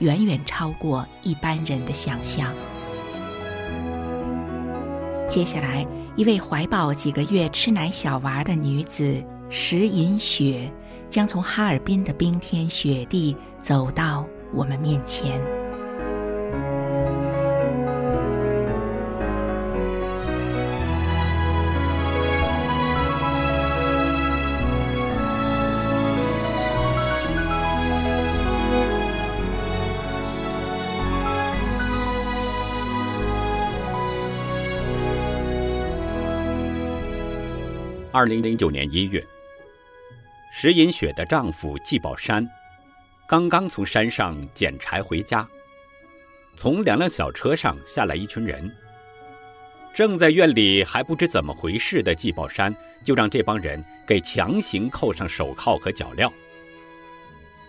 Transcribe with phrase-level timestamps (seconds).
[0.00, 2.52] 远远超过一般人的想象。
[5.28, 5.86] 接下来，
[6.16, 10.70] 一位怀抱几个月吃奶小娃的女子石银雪，
[11.08, 15.40] 将从哈尔滨的冰天雪地走到我们面前。
[38.14, 39.26] 二零零九年一月，
[40.52, 42.48] 石银雪的丈夫季宝山
[43.26, 45.44] 刚刚从山上捡柴回家，
[46.56, 48.72] 从两辆小车上下来一群人。
[49.92, 56.32] 正在院里还不知怎么回事的季宝山，就让这帮人给强行扣上手铐和脚镣。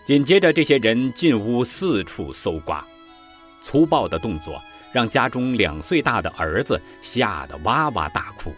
[0.06, 2.86] 紧接着，这些人进屋四处搜刮，
[3.64, 8.54] 粗暴的动作让家中两岁大的儿子吓得哇哇大哭。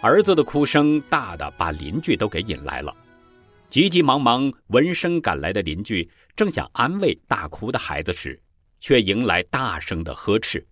[0.00, 2.96] 儿子的哭声大的把邻居都给引来了，
[3.68, 8.40] 急急忙忙闻声赶来的邻居正想安慰大哭的孩子时，
[8.78, 10.64] 却迎来大声的呵斥，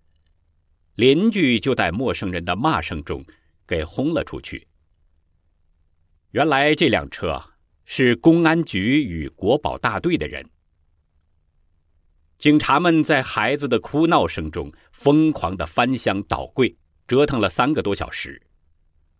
[0.95, 3.21] 邻居就在陌生人的骂声中
[3.67, 4.65] 给轰了出去。
[6.31, 7.43] 原来这辆车
[7.83, 10.49] 是公安局与国保大队的人，
[12.37, 16.73] 警察们在孩子的哭闹声中疯狂的翻箱倒柜，
[17.05, 18.41] 折腾了三个多小时。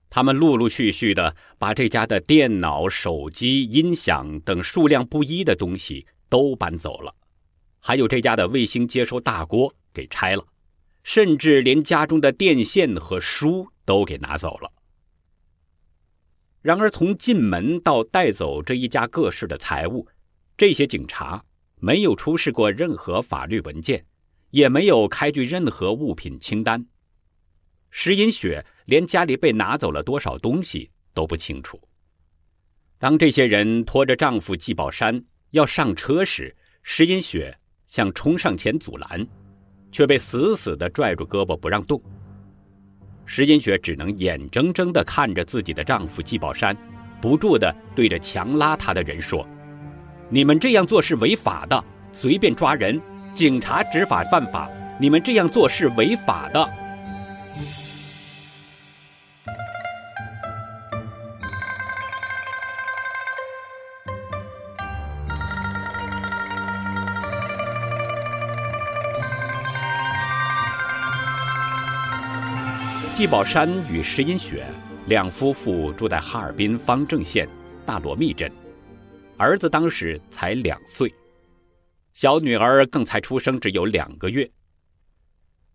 [0.10, 7.14] 他们陆陆续续的把这家的电脑、手机、音响等数量不一的东西都搬走了，
[7.80, 10.46] 还有这家的卫星接收大锅给拆了，
[11.04, 14.72] 甚至连家中的电线和书都给拿走了。
[16.62, 20.08] 然而，从进门到带走这一家各式的财物，
[20.58, 21.44] 这些警察
[21.80, 24.06] 没有出示过任何法律文件，
[24.50, 26.86] 也没有开具任何物品清单。
[27.90, 31.80] 石银雪连家里被拿走了多少东西都不清楚。
[32.98, 35.22] 当这些人拖着丈夫季宝山
[35.52, 37.56] 要上车时，石银雪
[37.86, 39.28] 想冲上前阻拦，
[39.92, 42.02] 却被死死地拽住胳膊不让动。
[43.26, 46.76] 石银雪只能眼睁睁地看着自己的丈夫季宝山，
[47.22, 49.46] 不住地对着强拉他的人说
[50.32, 51.84] ：“你们这样做是违法的，
[52.14, 53.02] 随便抓人，
[53.36, 56.66] 警察执法犯法，你们这样做是违法的。”
[73.18, 74.64] 季宝山与石银雪
[75.08, 77.50] 两夫妇住在哈尔滨方正县
[77.84, 78.48] 大罗密镇，
[79.38, 81.12] 儿子当时才两岁，
[82.14, 84.48] 小女儿更才出生只有两个月。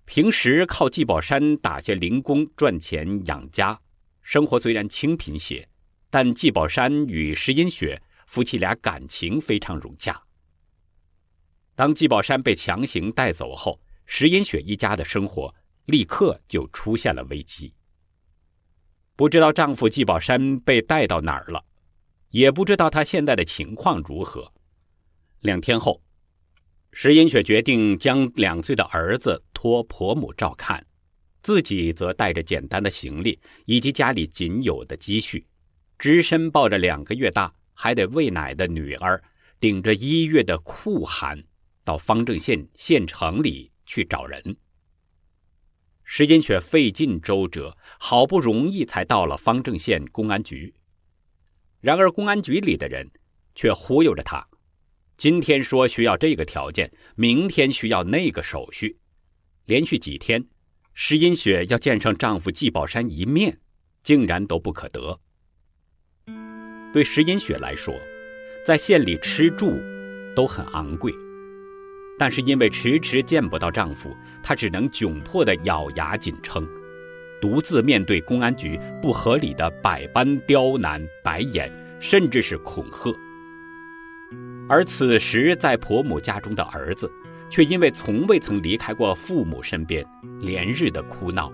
[0.04, 3.76] 平时靠季宝山打些零工赚钱养家，
[4.22, 5.68] 生活虽然清贫些，
[6.10, 10.16] 但季宝山与石银雪夫妻俩感情非常融洽。
[11.74, 15.52] 当季宝山被强行带走后，石银雪一家的生活。
[15.86, 17.72] 立刻就出现了危机。
[19.14, 21.64] 不知道丈夫季宝山被带到哪儿了，
[22.30, 24.52] 也不知道他现在的情况如何。
[25.40, 26.02] 两天后，
[26.92, 30.84] 石银雪决定将两岁的儿子托婆母照看，
[31.42, 35.46] 自己则带着简单的行李以及家里仅有的积蓄，
[35.98, 39.22] 只身抱着两个月大还得喂奶的女儿，
[39.60, 41.42] 顶着一月的酷寒，
[41.84, 44.56] 到方正县县城里去找人。
[46.04, 50.74] 石银雪费尽周折，好不容易才到了方正县公安局。
[51.80, 53.10] 然而，公安局里的人
[53.54, 54.46] 却忽悠着他：
[55.16, 58.98] 今天说需要这个条件，明天需要那个手续。
[59.66, 60.44] 连续几天，
[60.92, 63.60] 石银雪要见上丈夫季宝山一面，
[64.02, 65.20] 竟然都不可得。
[66.92, 67.94] 对石银雪来说，
[68.66, 69.72] 在县里吃住
[70.36, 71.12] 都很昂贵。
[72.22, 76.64] 但是因为迟迟见不到丈夫，她只能窘迫地咬牙紧撑，
[77.40, 83.12] 独自面对公安局不合理的百般刁难、白眼，甚至是恐吓。
[84.68, 87.10] 而此时在婆母家中的儿子，
[87.50, 90.06] 却因为从未曾离开过父母身边，
[90.38, 91.52] 连日的哭闹，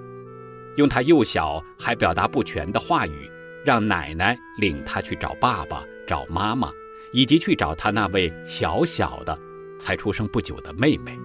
[0.76, 3.26] 用他幼小还表达不全的话语，
[3.64, 6.70] 让奶奶领他去找爸爸、找妈妈，
[7.10, 9.34] 以及去找他那位小小的、
[9.78, 11.18] 才出生不久的妹妹。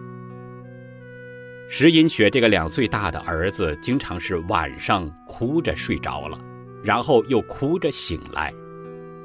[1.70, 6.40] 石银雪这个两岁大的儿子，经常是晚上哭着睡着了，
[6.84, 8.54] 然后又哭着醒来。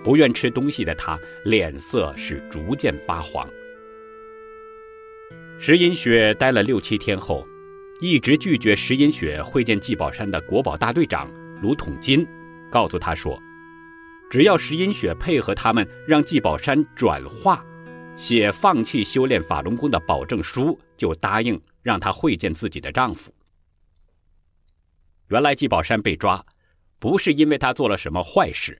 [0.03, 3.47] 不愿吃东西的他，脸色是逐渐发黄。
[5.59, 7.47] 石银雪待了六七天后，
[8.01, 11.29] 一直拒绝石银雪会见祭宝山的国宝大队长
[11.61, 12.25] 卢统金，
[12.71, 13.39] 告诉他说，
[14.31, 17.63] 只要石银雪配合他们，让祭宝山转化，
[18.19, 21.59] 写放弃修炼法轮功的保证书，就答应。
[21.81, 23.33] 让她会见自己的丈夫。
[25.29, 26.45] 原来季宝山被抓，
[26.99, 28.79] 不是因为他做了什么坏事，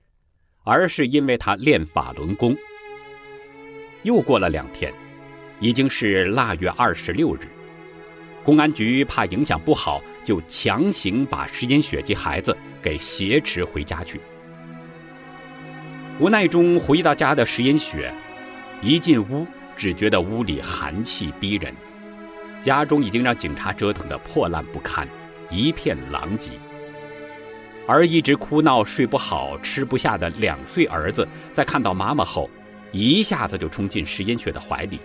[0.63, 2.55] 而是因为他练法轮功。
[4.03, 4.93] 又过了两天，
[5.59, 7.39] 已经是腊月二十六日，
[8.43, 14.21] 公安局怕影响不好，就强行把石银雪及孩子给挟持回家去。
[16.19, 18.13] 无奈中回到家的石银雪，
[18.81, 19.45] 一进屋
[19.75, 21.73] 只觉得屋里寒气逼人。
[22.61, 25.07] 家中已经让警察折腾得破烂不堪，
[25.49, 26.51] 一片狼藉。
[27.87, 32.49] 而一直哭闹、睡不好、吃不下的两岁儿子，在看到妈妈后，
[32.91, 34.99] 一下子就冲进石银雪的怀里，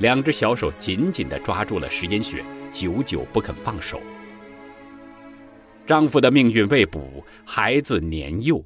[0.00, 4.00] 两只小手紧紧地抓住了石银雪，久久不肯放手。
[5.86, 8.62] 丈夫的命运未卜，孩子年幼，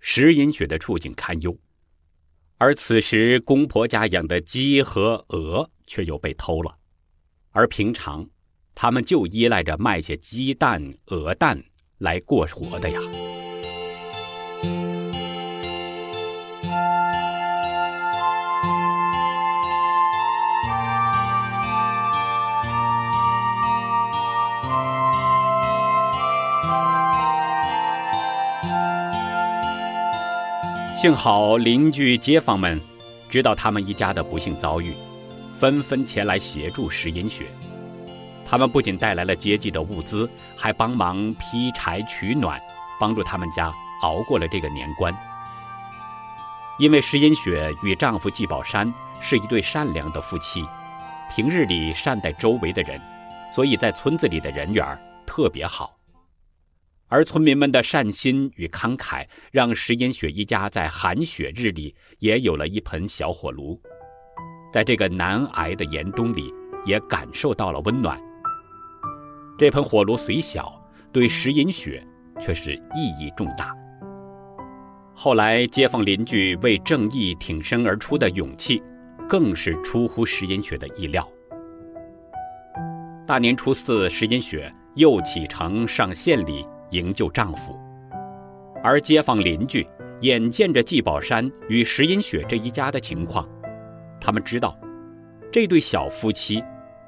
[0.00, 1.56] 石银雪的处境堪忧。
[2.64, 6.72] 而此时，公婆家养的鸡和鹅却又被偷了。
[7.50, 8.24] 而平常，
[8.72, 11.60] 他们就依赖着卖些鸡蛋、鹅蛋
[11.98, 13.00] 来过活的呀。
[31.02, 32.80] 幸好邻居、街坊们
[33.28, 34.94] 知道他们一家的不幸遭遇。
[35.58, 37.46] 纷纷前来协助石银雪，
[38.46, 42.56] 他们不仅带来了接济的物资，还帮忙劈柴取暖，
[43.00, 45.12] 帮助他们家熬过了这个年关。
[46.78, 50.64] 因为石银雪与丈夫季宝山是一对善良的夫妻，
[51.34, 53.00] 平日里善待周围的人，
[53.52, 54.86] 所以在村子里的人缘
[55.26, 55.98] 特别好。
[57.12, 63.78] 而村民们的善心与慷慨，让石银雪一家在寒雪日里也有了一盆小火炉。
[64.72, 66.50] 在这个难挨的严冬里，
[66.86, 68.18] 也感受到了温暖。
[69.58, 70.82] 这盆火炉虽小，
[71.12, 72.02] 对石银雪
[72.40, 73.76] 却是意义重大。
[75.14, 78.82] 后来，街坊邻居为正义挺身而出的勇气，
[79.28, 81.30] 更是出乎石银雪的意料。
[83.26, 87.78] 大年初四，石银雪又启程上县里营救丈夫，
[88.82, 89.86] 而街坊邻居
[90.20, 93.48] 眼见着季宝山与石银雪这一家的情况。
[94.20, 94.78] 他们知道，
[95.50, 96.62] 这对小夫妻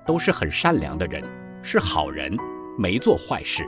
[0.04, 1.22] 都是很善良的人，
[1.62, 2.34] 是好人，
[2.78, 3.62] 没做坏事，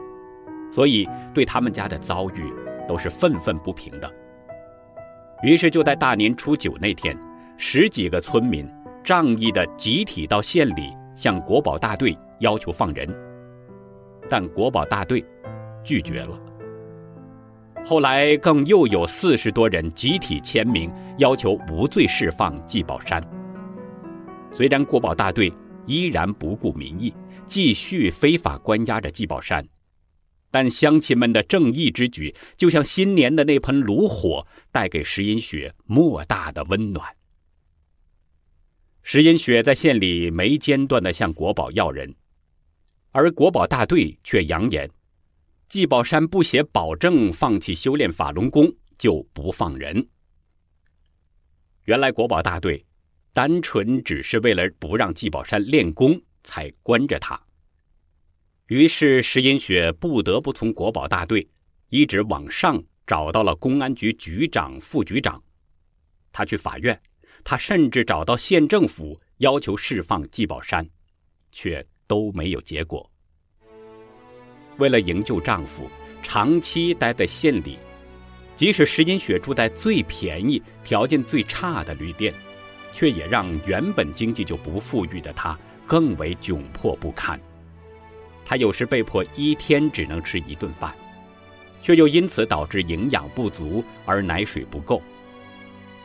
[0.73, 2.53] 所以对他们家的遭遇
[2.89, 4.11] 都是愤愤不平的。
[5.43, 7.17] 于是就在大年初九那天，
[7.59, 8.67] 十几个村民
[9.05, 13.07] 仗义的集体到县里向国保大队要求放人，
[14.31, 15.23] 但国保大队
[15.87, 16.39] 拒绝了。
[17.85, 23.23] 后来更又有四十多人集体签名，要求无罪释放季宝山。
[24.53, 25.53] 虽然国保大队
[25.87, 27.15] 依然不顾民意，
[27.47, 29.65] 继续非法关押着季宝山，
[30.51, 37.07] 但乡亲们的正义之举，就像新年的那盆炉火，带给石银雪莫大的温暖。
[39.05, 42.13] 石银雪在县里没间断的向国保要人，
[43.13, 44.91] 而国保大队却扬言。
[45.69, 50.09] 季宝山不写保证，放弃修炼法轮功就不放人。
[51.85, 52.85] 原来国宝大队
[53.33, 57.41] 单纯只是为了不让季宝山练功才关着他。
[58.69, 61.49] 于是石银雪不得不从国宝大队
[61.89, 65.43] 一直往上找到了公安局局长、副局长。
[66.33, 67.01] 他去法院，
[67.43, 70.89] 他甚至找到县政府要求释放季宝山，
[71.51, 73.09] 却都没有结果。
[74.79, 75.91] 为了营救丈夫，
[76.23, 77.79] 长期待在县里，
[78.55, 82.33] 即使石银雪住在最便宜、条件最差的旅店，
[82.93, 87.39] 却也让原本经济就不富裕的她更为窘迫不堪。
[88.45, 90.95] 她有时被迫一天只能吃一顿饭，
[91.83, 95.03] 却又因此导致营养不足而奶水不够。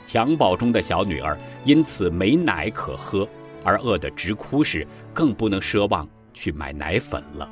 [0.07, 3.27] 襁褓中的小女儿因此没奶可喝
[3.63, 7.49] 而饿得直哭时，更不能奢望去买奶粉了。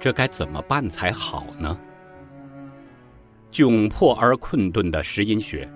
[0.00, 1.76] 这该怎么办才好呢？
[3.50, 5.68] 窘迫而困顿的石英雪，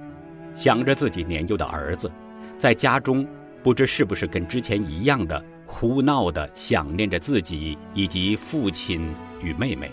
[0.55, 2.11] 想着自己年幼的儿子，
[2.59, 3.26] 在家中
[3.62, 9.12] 不知是不是跟之前一样的哭闹的想念着自己以及父亲
[9.43, 9.91] 与妹妹。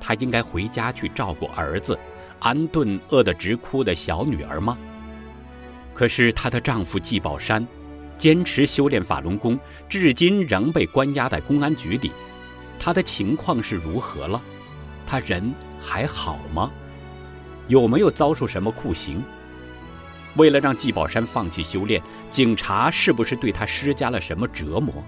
[0.00, 1.98] 她应该回家去照顾儿子，
[2.38, 4.78] 安顿饿得直哭的小女儿吗？
[5.92, 7.66] 可是她的丈夫季宝山，
[8.16, 9.58] 坚持修炼法轮功，
[9.88, 12.12] 至今仍被关押在公安局里。
[12.78, 14.40] 他的情况是如何了？
[15.06, 16.70] 他人还好吗？
[17.66, 19.22] 有没有遭受什么酷刑？
[20.36, 25.02] 为了让季宝山放弃修炼，警察是不是对他施加了什么折磨？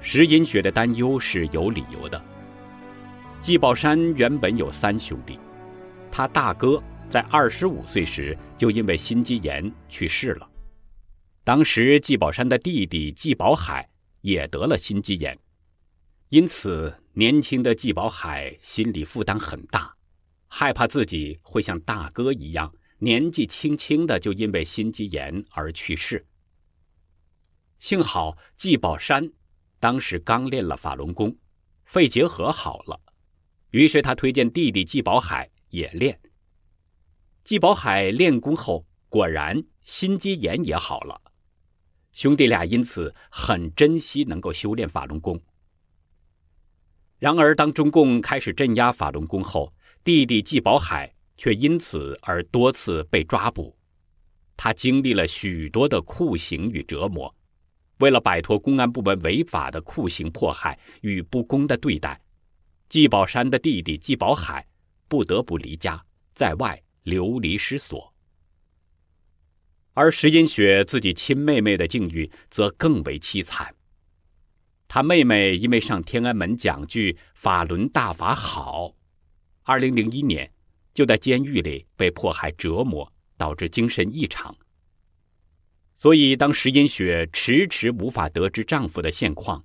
[0.00, 2.20] 石银雪的担忧是有理由的。
[3.40, 5.38] 季宝山原本有三兄弟，
[6.10, 10.48] 他大哥在二十五岁时就因为心肌炎去世了。
[11.44, 13.88] 当时季宝山的弟弟季宝海
[14.22, 15.38] 也得了心肌炎。
[16.30, 19.92] 因此，年轻的季宝海心理负担很大，
[20.46, 26.24] 害怕自己会像大哥一样，年纪轻轻的就因为心肌炎而去世。
[27.80, 29.28] 幸好季宝山
[29.80, 31.36] 当时刚练了法轮功，
[31.84, 33.00] 肺结核好了，
[33.70, 36.20] 于是他推荐弟弟季宝海也练。
[37.42, 41.20] 季宝海练功后，果然心肌炎也好了，
[42.12, 45.42] 兄弟俩因此很珍惜能够修炼法轮功。
[47.20, 49.72] 然而，当中共开始镇压法轮功后，
[50.02, 53.76] 弟弟季宝海却因此而多次被抓捕。
[54.56, 57.34] 他经历了许多的酷刑与折磨，
[57.98, 62.18] 为了摆脱公安部门违法的酷刑迫害与不公的对待，
[62.88, 64.66] 季宝山的弟弟季宝海
[65.06, 66.02] 不得不离家，
[66.34, 68.14] 在外流离失所。
[69.92, 73.74] 而石英雪自己亲妹妹的境遇则更为凄惨。
[74.92, 78.92] 他妹妹因为上天安门讲句“法轮大法好”，
[79.62, 80.52] 二零零一年
[80.92, 84.52] 就在监狱里被迫害折磨，导致精神异常。
[85.94, 89.64] 所以，当石英雪迟迟无法得知丈夫的现况，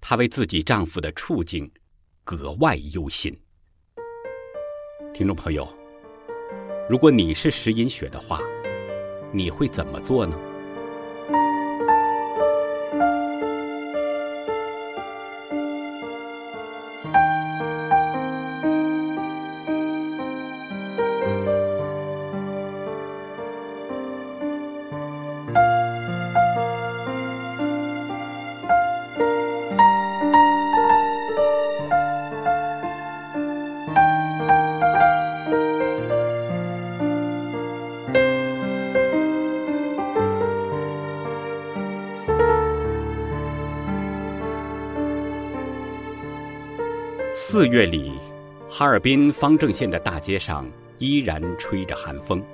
[0.00, 1.70] 她为自己丈夫的处境
[2.24, 3.38] 格外忧心。
[5.14, 5.72] 听众朋友，
[6.90, 8.40] 如果你是石英雪的话，
[9.32, 10.36] 你会怎么做呢？
[47.56, 48.12] 四月里，
[48.68, 50.66] 哈尔滨方正县的大街上
[50.98, 52.44] 依然吹着寒风，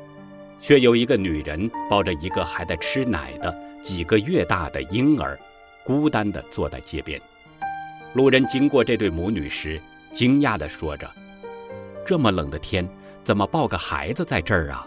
[0.61, 5.37] 却有一个女人抱着一个还在吃奶的几个月大的婴儿，
[5.83, 7.21] 孤单地坐在街边。
[8.15, 9.81] 路人经过这对母女时，
[10.15, 11.11] 惊讶地说着
[12.07, 12.89] ：“这么冷的天，
[13.25, 14.87] 怎么抱个孩子在这儿啊？”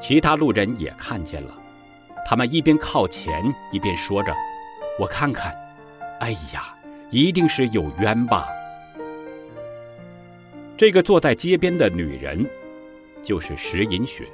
[0.00, 1.52] 其他路人也看见了，
[2.24, 4.32] 他们一边靠前，一边说着
[4.96, 5.52] ：“我看看，
[6.20, 6.72] 哎呀！”
[7.10, 8.48] 一定是有冤吧？
[10.76, 12.44] 这个坐在街边的女人，
[13.22, 14.24] 就是石银雪。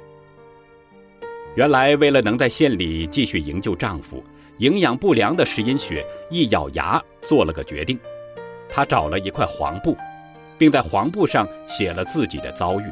[1.55, 4.23] 原来，为了能在县里继续营救丈夫，
[4.57, 7.97] 营养不良的石银雪一咬牙做了个决定，
[8.67, 9.95] 她找了一块黄布，
[10.57, 12.91] 并在黄布上写了自己的遭遇，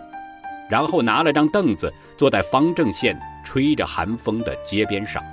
[0.69, 5.23] 然后拿了张凳子坐在方正县吹着寒风的街边上。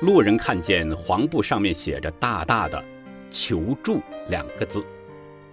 [0.00, 2.82] 路人看见黄布上面写着大大的。
[3.38, 4.00] 求助
[4.30, 4.82] 两个字，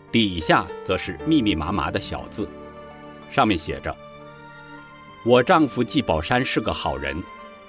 [0.10, 2.48] 底下则是密密麻麻的小字，
[3.30, 3.94] 上面写着
[5.26, 7.22] ：“我丈夫季宝山是个好人，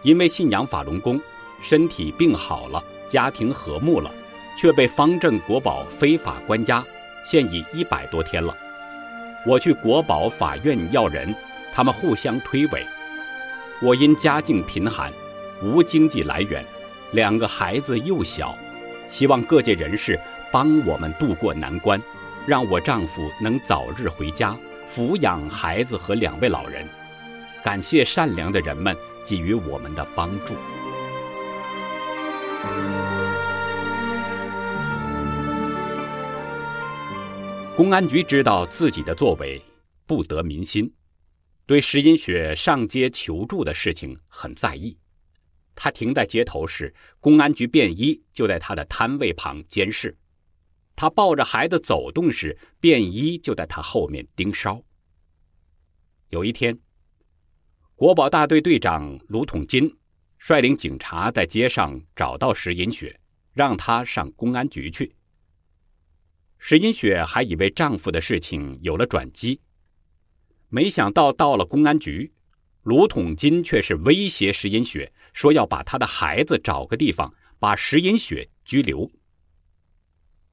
[0.03, 1.21] 因为信仰法轮功，
[1.61, 2.81] 身体病好了，
[3.11, 4.09] 家庭和睦了，
[4.57, 6.85] 却被方正国宝非法关押，
[7.27, 8.57] 现已一百多天了。
[9.45, 11.35] 我去国宝法院要人，
[11.75, 12.87] 他们互相推诿。
[13.83, 15.13] 我因家境贫寒，
[15.61, 16.65] 无经济来源，
[17.11, 18.57] 两个孩子幼小。”
[19.15, 20.19] 希望各界人士
[20.51, 22.03] 帮我们渡过难关，
[22.49, 24.57] 让我丈夫能早日回家
[24.93, 26.85] 抚养孩子和两位老人。
[27.63, 30.57] 感谢善良的人们给予我们的帮助。
[37.77, 39.63] 公安局知道自己的作为，
[40.09, 40.93] 不得民心，
[41.67, 44.97] 对石英雪上街求助的事情很在意。
[45.75, 50.11] 他停在街头时，公安局便衣就在他的摊位旁监视；
[50.97, 54.83] 他抱着孩子走动时，便衣就在他后面盯梢。
[56.31, 56.79] 有一天，
[57.95, 59.97] 国保大队队长卢统金
[60.39, 63.19] 率领警察在街上找到石银雪，
[63.53, 65.15] 让她上公安局去。
[66.59, 69.61] 石银雪还以为丈夫的事情有了转机，
[70.69, 72.34] 没想到到了公安局，
[72.85, 79.11] 卢统金却是威胁石银雪，说要把他的孩子找个地方把石银雪拘留。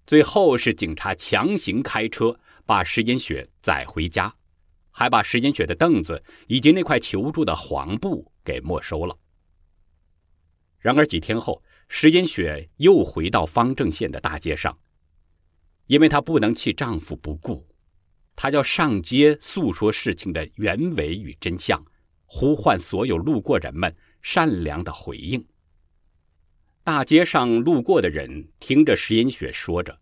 [0.08, 4.34] 最后是警察强行开车把石银雪载回家，
[4.92, 9.18] 还把石银雪的凳子以及那块求助的黄布给没收了。
[10.80, 14.76] 然而几天后，石银雪又回到方正县的大街上。
[15.88, 17.68] 因为她不能弃丈夫不顾，
[18.38, 21.84] 她要上街诉说事情的原委与真相，
[22.34, 25.46] 呼唤所有路过人们善良的回应。
[26.82, 30.00] 大街上路过的人听着石银雪说着，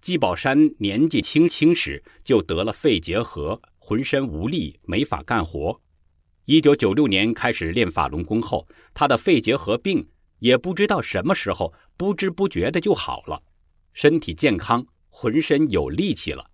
[0.00, 5.78] 季宝山年纪轻轻时就得了肺结核，浑身无力，没法干活。
[6.46, 13.42] 一九九六年开始练法轮功后，他的肺结核病也不知道什么时候不知不觉的就好了，
[13.92, 14.86] 身体健康。
[15.08, 16.50] 浑身有力气了，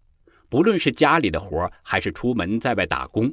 [0.49, 3.33] 不论是家里的活还是出门在外打工，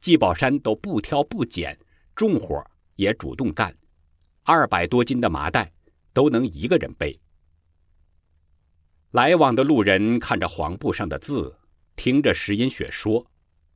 [0.00, 1.78] 季宝山都不挑不拣，
[2.16, 2.64] 重活
[2.96, 3.76] 也主动干，
[4.44, 5.70] 二百多斤的麻袋
[6.12, 7.18] 都能一个人背。
[9.10, 11.54] 来往的路人看着黄布上的字，
[11.96, 13.26] 听着石英雪说，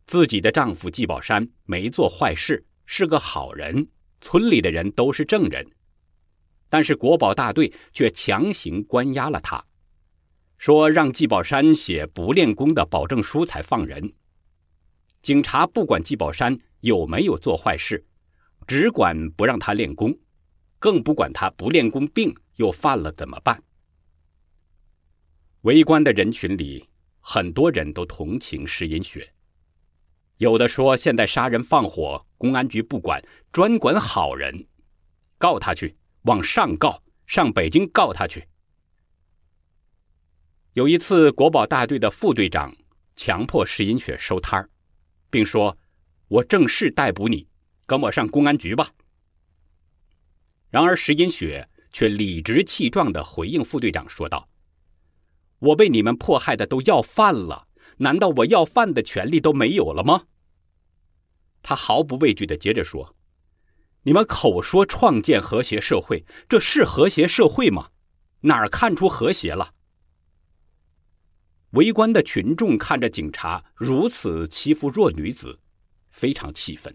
[0.06, 3.86] 自己的丈夫季宝山没做坏事，是个好人，
[4.20, 5.68] 村里的人都是证人，
[6.70, 9.62] 但是国保大队却强行关押了他。
[10.56, 14.14] 说让季宝山写不练功的保证书才放人。
[15.24, 18.04] 警察不管季宝山有没有做坏事，
[18.66, 20.14] 只管不让他练功，
[20.78, 23.58] 更不管他不练功病又犯了怎么办。
[25.62, 26.86] 围观的人群里，
[27.20, 29.26] 很多人都同情石银雪，
[30.36, 33.18] 有的说现在杀人放火，公安局不管，
[33.50, 34.66] 专管好人，
[35.38, 38.46] 告他去，往上告，上北京告他去。
[40.74, 42.76] 有一次，国保大队的副队长
[43.16, 44.68] 强迫石银雪收摊儿，
[45.34, 45.76] 并说
[46.28, 47.48] ：“我正式逮捕你，
[47.86, 48.92] 跟我上公安局吧。”
[50.70, 54.48] 然而，石英雪却理直气壮地回应副队长说道
[55.58, 57.66] ：“我被你们迫害的都要饭了，
[57.96, 60.26] 难道我要饭的权利都没有了吗？”
[61.62, 63.16] 他毫不畏惧地接着说
[64.06, 67.88] ：“你们口说创建和谐社会，这是和谐社会吗？
[68.42, 69.74] 哪儿看出和谐了？”
[71.74, 75.58] 围观的群众看着警察如此欺负弱女子，
[76.10, 76.92] 非常气愤。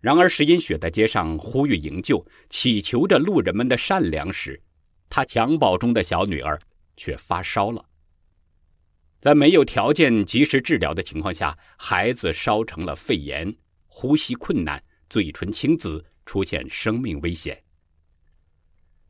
[0.00, 4.60] 然而，石英雪在街上呼吁营救，祈求着路人们的善良时，
[5.08, 6.58] 她襁褓中的小女儿
[6.96, 7.84] 却发烧了。
[9.20, 13.54] 在没有条件及时治疗的情况下，孩子烧成了肺炎，
[13.86, 17.62] 呼吸困难，嘴唇青紫，出现生命危险。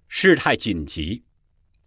[0.09, 1.25] 事态紧急。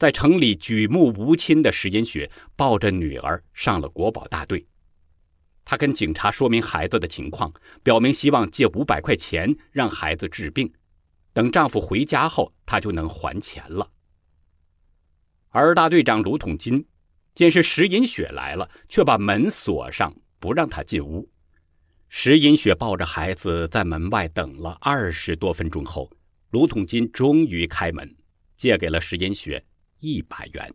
[0.04, 4.68] 在城里举目无亲的石银雪抱着女儿上了国保大队，
[5.64, 10.70] 她跟警察说明孩子的情况，表明希望借五百块钱让孩子治病，
[11.32, 13.90] 等丈夫回家后，她就能还钱了。
[15.52, 16.86] 而大队长卢统金
[17.34, 21.32] 见是石银雪来了，却把门锁上，不让她进屋。
[22.10, 26.12] 石银雪抱着孩子在门外等了二十多分钟后，
[26.50, 28.14] 卢统金终于开门，
[28.58, 29.64] 借给了石银雪。
[30.04, 30.74] 一百元。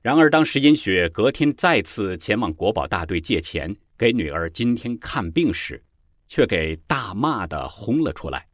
[0.00, 5.82] 然而，当石银雪隔天再次前往国保大队借钱给女儿今天看病时，
[6.26, 8.48] 却给大骂的轰了出来，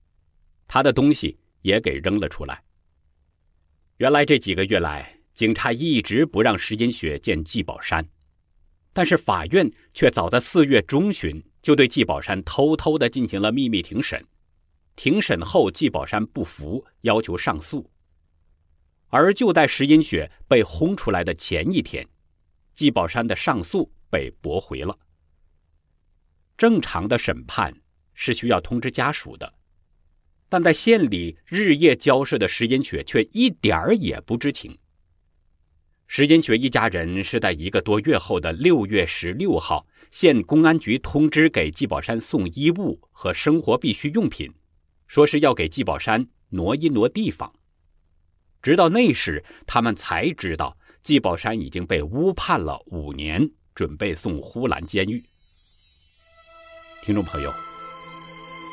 [0.67, 2.65] 她的东西也给扔了出来。
[3.99, 8.05] 原来这几个月来，警察一直不让石英雪见季宝山，
[8.93, 14.25] 但是法院却早在四月中旬就对季宝山偷偷的进行了秘密庭审。
[14.97, 17.89] 庭审后，季宝山不服，要求上诉。
[19.11, 22.07] 而就在石英雪被轰出来的前一天，
[22.75, 24.99] 季宝山的上诉被驳回了。
[26.57, 27.75] 正常的审判
[28.15, 29.53] 是需要通知家属的，
[30.49, 34.79] 但在县里日夜交涉的石英雪却一点儿也不知情。
[36.07, 44.53] 石英雪一家人是在一个多月后的六月十六号，县公安局通知给季宝山送衣物和生活必需用品，
[45.07, 47.53] 说是要给季宝山挪一挪地方。
[48.63, 55.23] 直到那时，他们才知道季宝山已经被误判了五年，准备送呼兰监狱。
[57.03, 57.51] 听众朋友，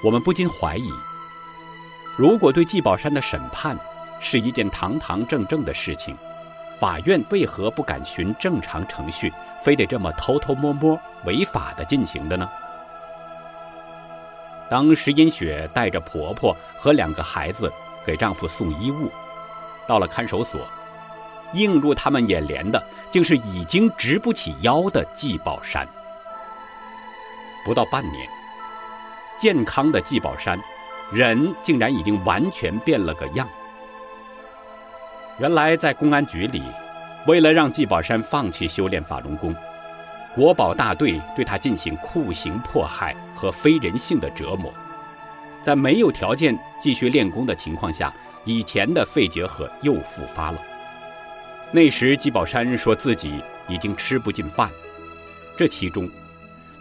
[0.04, 0.92] 我们不禁怀疑：
[2.18, 3.80] 如果对季宝山的审判
[4.20, 6.18] 是一件堂堂正正的事情，
[6.78, 9.32] 法院为何不敢循正常程序，
[9.64, 12.50] 非得这么偷偷摸摸、违法的进行的呢？
[14.70, 17.72] 当石英雪带着婆婆和两个孩子
[18.06, 19.10] 给丈夫送衣物，
[19.88, 20.62] 到了看守所，
[21.54, 25.88] 映入他们眼帘的，竟是已经直不起腰的季宝山。
[27.66, 28.28] 不到半年，
[29.40, 30.60] 健康的季宝山，
[31.12, 33.48] 人竟然已经完全变了个样。
[35.40, 36.64] 原来在公安局里，
[37.26, 39.56] 为了让季宝山放弃修炼法轮功，
[40.36, 44.74] 国保大队对他进行酷刑迫害和非人性的折磨。
[45.64, 48.14] 在没有条件继续练功的情况下，
[48.48, 50.62] 以前的肺结核又复发了。
[51.74, 54.72] 那时季宝山说自己已经吃不进饭。
[55.58, 56.10] 这其中，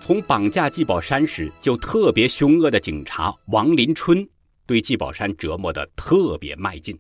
[0.01, 4.27] 从绑架季宝山时就特别凶恶的警察王林春，
[4.65, 6.97] 对季宝山折磨得特别卖劲。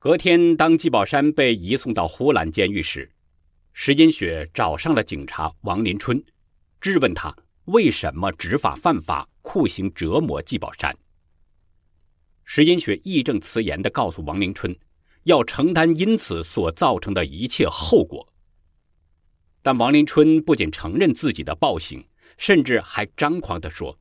[0.00, 3.08] 隔天，当季宝山被移送到呼兰监狱时，
[3.72, 6.20] 石英雪找上了警察王林春，
[6.80, 7.32] 质问他
[7.66, 10.96] 为什么执法犯法、酷刑折磨季宝山。
[12.50, 14.74] 石英雪义正辞严地告诉王林春，
[15.24, 18.26] 要承担因此所造成的一切后果。
[19.62, 22.02] 但王林春不仅承认自己的暴行，
[22.38, 23.98] 甚至还张狂地说：“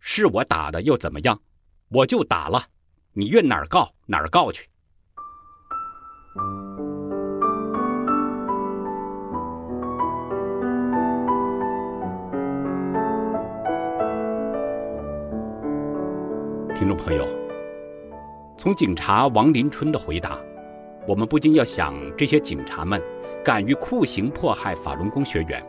[0.00, 1.40] 是我打的又怎么样？
[1.88, 2.66] 我就打了，
[3.12, 4.66] 你愿哪儿告哪儿告去。”
[16.76, 17.24] 听众朋友，
[18.64, 20.38] 从警察王林春的回答，
[21.06, 22.98] 我们不禁要想：这些警察们
[23.44, 25.62] 敢于酷刑迫害法轮功学员，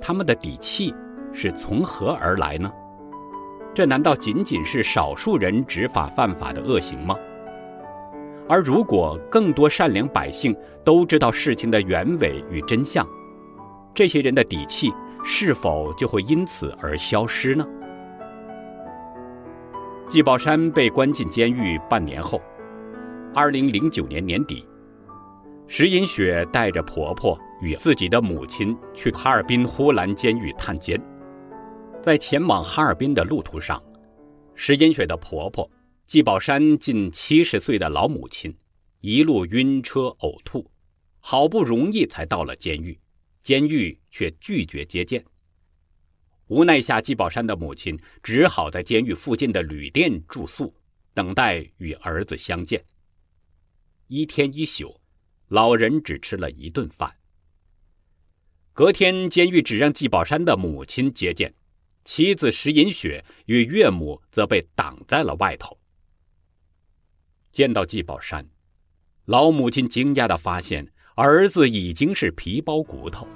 [0.00, 0.92] 他们的底气
[1.32, 2.68] 是从何而来呢？
[3.72, 7.16] 这难道仅仅是少数人执法犯法的恶行吗？
[8.48, 13.06] 而如果更多善良百姓都知道事情的原委与真相，
[13.94, 17.64] 这些人的底气是否就会因此而消失呢？
[20.08, 22.40] 季宝山被关进监狱半年后，
[23.34, 24.64] 二零零九年年底，
[25.66, 31.00] 石银雪带着婆婆与自己的母亲去哈尔滨呼兰监狱探监，
[32.00, 33.82] 在前往哈尔滨的路途上，
[34.54, 35.68] 石银雪的婆婆。
[36.06, 38.56] 季宝山近七十岁的老母亲，
[39.00, 40.70] 一路晕车呕吐，
[41.18, 42.96] 好不容易才到了监狱，
[43.42, 45.24] 监狱却拒绝接见。
[46.48, 50.72] 无奈下，季宝山的母亲只好在监狱附近的旅店住宿，
[51.12, 52.84] 等待与儿子相见。
[54.06, 55.00] 一天一宿，
[55.48, 57.12] 老人只吃了一顿饭。
[58.72, 61.52] 隔天，监狱只让季宝山的母亲接见，
[62.04, 65.76] 妻子石银雪与岳母则被挡在了外头。
[67.50, 68.48] 见到季宝山，
[69.24, 73.26] 老母亲惊讶地发现，儿子已经是皮包骨头。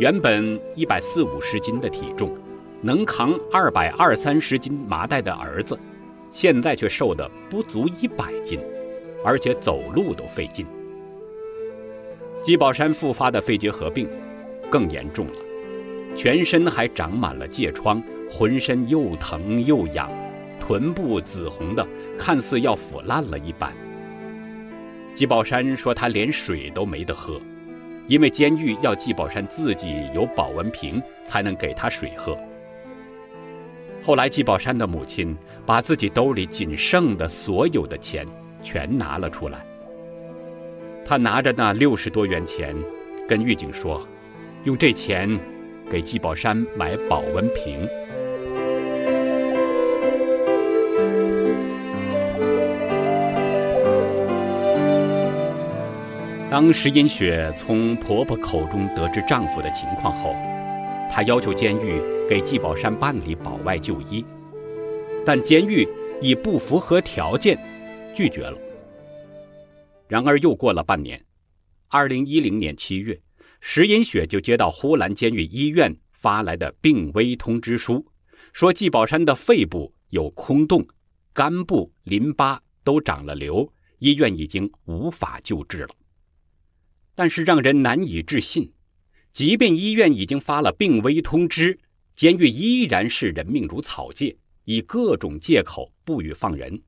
[0.00, 2.34] 原本一百四五十斤的体重，
[2.80, 5.78] 能扛二百二三十斤麻袋的儿子，
[6.30, 8.58] 现在却瘦得不足一百斤，
[9.22, 10.64] 而且走路都费劲。
[12.42, 14.08] 季宝山复发的肺结核病
[14.70, 15.34] 更严重了，
[16.16, 20.10] 全身还长满了疥疮，浑身又疼又痒。
[20.58, 21.86] 臀部紫红的，
[22.16, 23.70] 看似要腐烂了一般。
[25.14, 27.38] 季宝山说他连水都没得喝，
[28.10, 32.36] 因为监狱要季宝山自己有保温瓶才能给他水喝。
[34.02, 38.26] 后来季宝山的母亲把自己兜里仅剩的所有的钱
[38.60, 39.64] 全拿了出来，
[41.04, 42.74] 他拿着那六十多元钱，
[43.28, 44.04] 跟狱警说，
[44.64, 45.38] 用这钱
[45.88, 47.88] 给季宝山买保温瓶。
[56.62, 60.34] 当石英雪从婆婆口中得知丈夫的情况后，
[61.10, 64.22] 她要求监狱给季宝山办理保外就医，
[65.24, 65.88] 但监狱
[66.20, 67.58] 以不符合条件
[68.14, 68.58] 拒绝了。
[70.06, 71.24] 然而又过了半年，
[71.88, 73.18] 二零一零年七月，
[73.62, 78.04] 石英雪就接到呼兰监狱医院发来的病危通知书，
[78.52, 80.86] 说季宝山的肺部有空洞，
[81.32, 83.66] 肝部、淋巴都长了瘤，
[84.00, 85.94] 医院已经无法救治了。
[87.20, 88.72] 但是让人难以置信，
[89.30, 91.78] 即便医院已经发了病危通知，
[92.16, 96.82] 监狱依然是人命如草芥，以各种借口不予放人。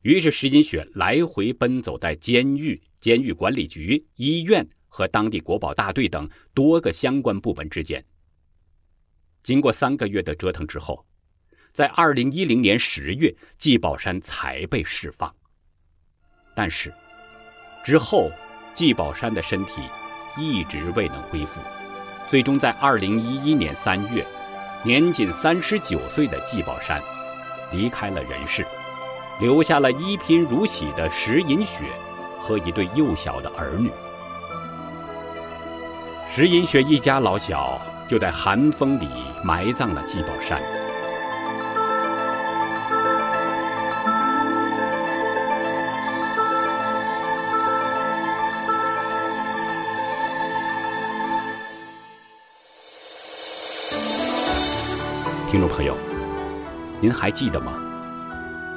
[0.00, 8.02] 于是石金雪来回奔走在监狱、监狱管理局、医院和当地国保大队等多个相关部门之间。
[9.42, 11.04] 经过三个月的折腾之后，
[11.74, 15.30] 在二零一零年十月，季宝山才被释放。
[16.56, 16.90] 但是，
[17.84, 18.30] 之后
[18.80, 19.82] 季宝山的身体
[20.38, 21.60] 一直未能恢复，
[22.26, 24.26] 最终在二零一一年三月，
[24.82, 26.98] 年仅三十九岁的季宝山
[27.70, 28.64] 离开了人世，
[29.38, 31.82] 留下了一贫如洗的石银雪
[32.40, 33.90] 和一对幼小的儿女。
[36.34, 39.10] 石银雪一家老小就在寒风里
[39.44, 40.58] 埋葬了季宝山。
[55.50, 55.96] 听众朋友，
[57.00, 57.72] 您还记得吗？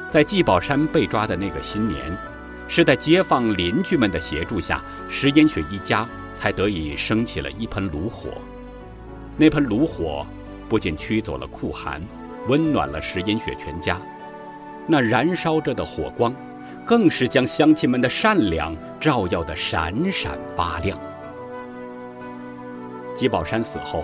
[0.09, 2.17] 在季宝山被抓的那个新年，
[2.67, 8.29] 是在街坊邻居们的协助下，石银雪一家才得以升起了一盆炉火。
[9.37, 10.25] 那盆炉火
[10.67, 12.01] 不仅驱走了酷寒，
[12.47, 14.01] 温暖了石银雪全家，
[14.87, 16.33] 那燃烧着的火光，
[16.87, 20.97] 更是将乡亲们的善良照耀得闪闪发亮。
[23.15, 24.03] 季宝山死后。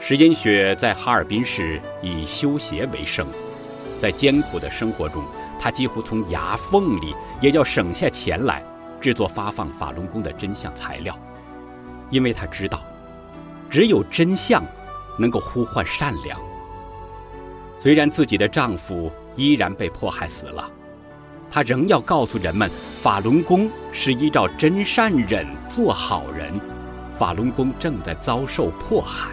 [0.00, 3.26] 石银雪在哈尔滨市以修鞋为生，
[4.00, 5.22] 在艰苦的生活中，
[5.60, 8.62] 她几乎从牙缝里也要省下钱来
[9.00, 11.18] 制作发放法轮功的真相材料，
[12.10, 12.82] 因为她知道，
[13.68, 14.64] 只有真相
[15.18, 16.40] 能够呼唤善良。
[17.76, 20.70] 虽然自己的丈夫依然被迫害死了，
[21.50, 22.70] 她仍要告诉人们，
[23.02, 26.58] 法轮功是依照真善忍做好人，
[27.18, 29.28] 法轮功正在遭受迫害。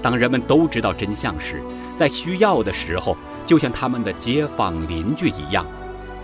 [0.00, 1.62] 当人们都知道真相时，
[1.96, 5.66] 在需要的时候，就像他们的街坊邻居一样，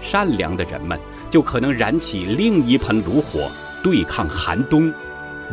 [0.00, 0.98] 善良的人们
[1.30, 3.50] 就可能燃起另一盆炉火，
[3.82, 4.92] 对抗寒冬，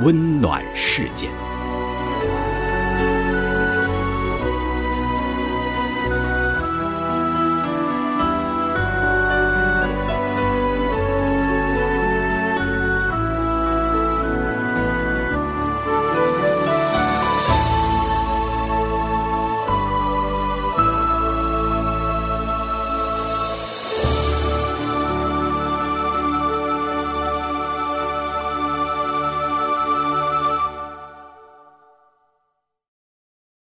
[0.04, 1.51] 温暖世间。